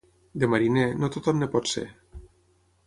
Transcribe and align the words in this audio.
De 0.43 0.47
mariner, 0.53 0.87
no 1.03 1.11
tothom 1.17 1.47
en 1.47 1.51
pot 1.57 1.73
ser. 1.75 1.87